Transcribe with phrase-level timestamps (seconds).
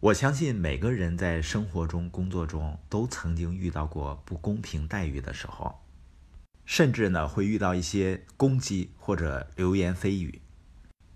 [0.00, 5.80] 我相信每个人在生活中、工作中都曾经遇到过不公平待遇的时候，
[6.64, 10.40] 甚至呢会遇到一些攻击或者流言蜚语。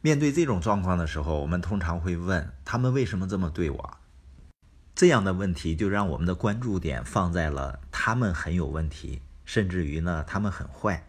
[0.00, 3.98] 面对这种状况的时候，我们通常会问他们为什么这么对我？
[4.96, 11.06] 这样的问题就让我们的关注点放在了他们很有问题，甚至于呢他们很坏。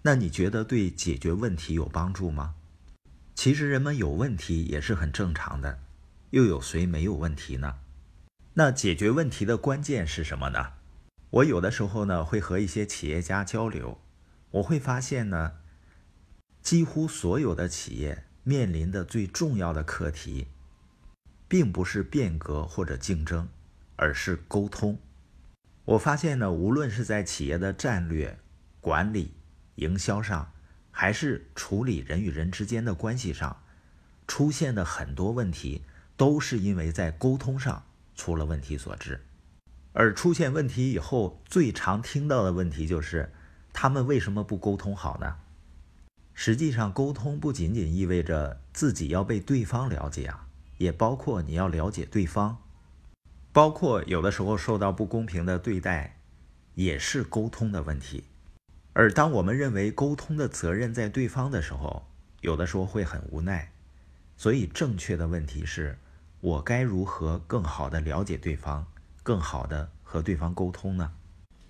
[0.00, 2.54] 那你觉得对解决问题有帮助吗？
[3.34, 5.80] 其实人们有问题也是很正常的。
[6.36, 7.76] 又有谁没有问题呢？
[8.52, 10.74] 那解决问题的关键是什么呢？
[11.30, 13.98] 我有的时候呢会和一些企业家交流，
[14.50, 15.54] 我会发现呢，
[16.60, 20.48] 几乎所有的企业面临的最重要的课题，
[21.48, 23.48] 并不是变革或者竞争，
[23.96, 24.98] 而是沟通。
[25.86, 28.38] 我发现呢，无论是在企业的战略
[28.82, 29.32] 管理、
[29.76, 30.52] 营销上，
[30.90, 33.62] 还是处理人与人之间的关系上，
[34.28, 35.80] 出现的很多问题。
[36.16, 37.84] 都是因为在沟通上
[38.14, 39.22] 出了问题所致，
[39.92, 43.32] 而出现问题以后，最常听到的问题就是
[43.72, 45.36] 他们为什么不沟通好呢？
[46.32, 52.58] 实际上，沟通不仅仅意味着自己要被对方了解啊，也包括你要了解对方，
[53.52, 56.18] 包括有的时候受到不公平的对待，
[56.74, 58.24] 也是沟通的问题。
[58.94, 62.06] 而当我们认为沟通的责任在对方的时候，
[62.40, 63.72] 有的时候会很无奈。
[64.38, 65.98] 所以，正确的问题是。
[66.40, 68.86] 我该如何更好的了解对方，
[69.22, 71.12] 更好的和对方沟通呢？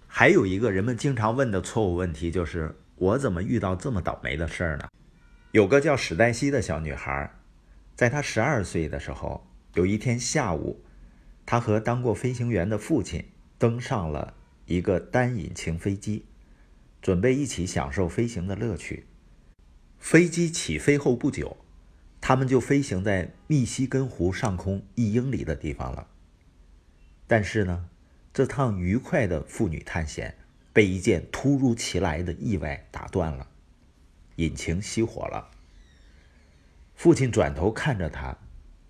[0.06, 4.88] 还有一个人们经常问的错误问题就是：我怎么遇到这么倒霉的事儿呢？
[5.52, 7.30] 有个叫史黛西的小女孩，
[7.94, 10.82] 在她十二岁的时候，有一天下午，
[11.46, 13.24] 她和当过飞行员的父亲
[13.58, 14.34] 登上了
[14.66, 16.26] 一个单引擎飞机，
[17.00, 19.06] 准备一起享受飞行的乐趣。
[19.98, 21.56] 飞机起飞后不久。
[22.28, 26.08] 他们就飞行在密西根湖上空一英里的地方了。
[27.28, 27.88] 但是呢，
[28.34, 30.36] 这趟愉快的父女探险
[30.72, 33.46] 被一件突如其来的意外打断了，
[34.34, 35.52] 引擎熄火了。
[36.96, 38.36] 父亲转头看着他，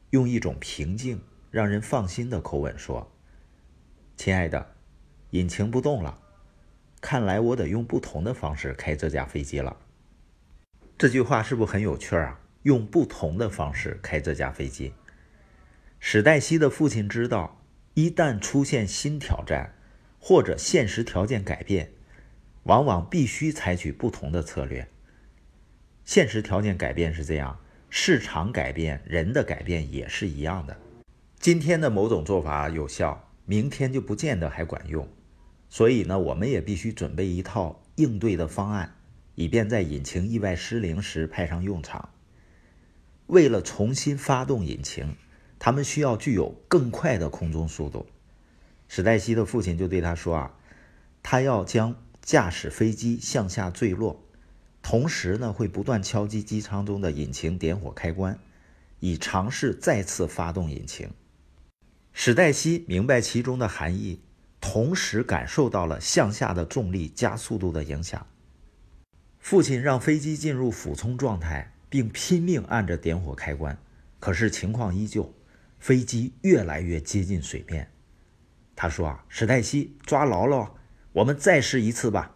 [0.09, 1.21] 用一种平静、
[1.51, 3.13] 让人放心的口吻说
[4.17, 4.77] ：“亲爱的，
[5.33, 6.19] 引擎不动了，
[7.03, 9.77] 看来我得用不同的方式开这架飞机了。”
[10.97, 12.41] 这句话是不是很有趣啊？
[12.67, 14.93] 用不同的方式开这架飞机。
[16.01, 17.63] 史黛西的父亲知道，
[17.95, 19.73] 一旦出现新挑战，
[20.19, 21.93] 或者现实条件改变，
[22.65, 24.89] 往往必须采取不同的策略。
[26.05, 27.57] 现实条件改变是这样，
[27.89, 30.77] 市场改变、人的改变也是一样的。
[31.39, 35.09] 今天的某种做法有效，明天就不见得还管用。
[35.69, 38.97] 所以呢，我们也必须准备一套应对的方案，
[39.37, 42.09] 以便在引擎意外失灵时派上用场。
[43.27, 45.17] 为了重新发动引擎，
[45.59, 48.07] 他们需要具有更快的空中速度。
[48.89, 50.55] 史黛西的父亲就对他说：“啊，
[51.23, 54.23] 他要将驾驶飞机向下坠落，
[54.81, 58.39] 同时呢会不断敲击机舱中的引擎点火开关，
[59.01, 61.11] 以尝试再次发动引擎。”
[62.15, 64.21] 史黛西明白其中的含义，
[64.61, 68.25] 同时感受到了向下的重力加速度的影响。
[69.39, 71.73] 父亲让飞机进入俯冲状态。
[71.89, 73.79] 并拼命按着点火开关，
[74.19, 75.35] 可是情况依旧，
[75.79, 77.91] 飞机越来越接近水面。
[78.75, 80.75] 他说：“啊，史黛西，抓牢了，
[81.13, 82.35] 我们再试一次吧。”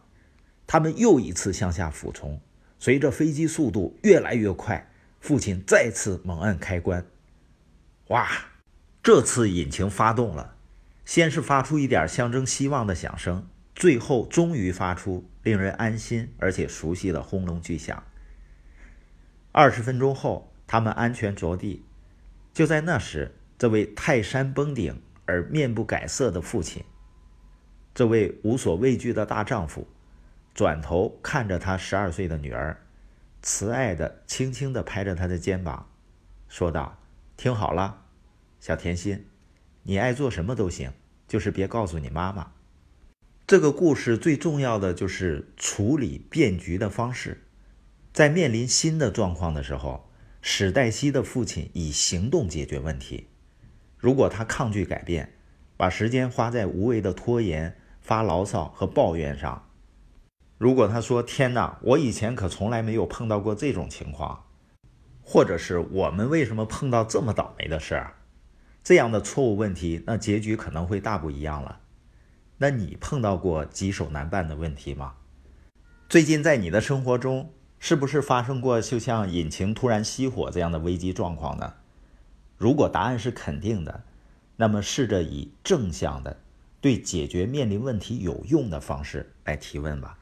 [0.66, 2.40] 他们又一次向下俯冲，
[2.78, 7.04] 随着飞机速度越来越快，父亲再次猛按开关。
[8.08, 8.28] 哇！
[9.02, 10.56] 这次引擎发动了，
[11.04, 18.04] 先是发出一点象征希望的响声，最后终于发出令人安心而且熟悉的轰隆巨响。
[19.52, 21.84] 二十分钟后，他们安全着地。
[22.52, 26.84] 就在那时，这位泰山崩顶而面不改色的父亲，
[27.92, 29.88] 这位无所畏惧的大丈夫，
[30.54, 32.80] 转头看着他十二岁的女儿，
[33.42, 35.88] 慈爱的、轻轻的拍着她的肩膀，
[36.48, 36.98] 说道
[37.36, 38.02] ：“听好了，
[38.60, 39.26] 小甜心，
[39.82, 40.92] 你爱做什么都行，
[41.26, 42.52] 就是别告诉你妈妈。”
[43.48, 47.42] 这个故事最重要的就是处理变局的方式。
[48.12, 50.10] 在面临新的状况的时候，
[50.42, 53.28] 史黛西的父亲以行动解决问题。
[53.96, 55.34] 如果他抗拒改变，
[55.76, 59.62] 把时间花在无谓的拖延、发牢骚和抱怨上；
[60.58, 64.46] 如果他说“天哪，我以前可从来没有碰到过这种情况”，
[65.22, 68.14] 或者是“我们为什么碰到这么倒霉的事儿”，
[68.82, 71.80] 这样的错误问题，那结局可能会大不一样了。
[72.58, 75.14] 那你碰到过棘手难办的问题吗？
[76.08, 77.52] 最近在你的生活中？
[77.80, 81.72] 是不是发生过就像引擎突然熄火这样的危机状况呢？
[82.58, 84.02] 如果答案是肯定的，
[84.56, 86.36] 那么试着以正向的、
[86.82, 90.18] 对解决面临问题有用的方式来提问吧。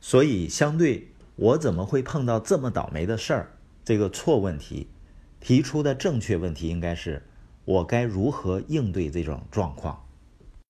[0.00, 3.52] 所以，相对我怎么会碰到这么倒霉的事儿
[3.84, 4.86] 这个错问题，
[5.40, 7.24] 提出的正确问题应该是：
[7.64, 10.04] 我该如何应对这种状况？